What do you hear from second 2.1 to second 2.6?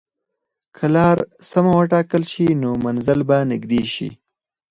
شي،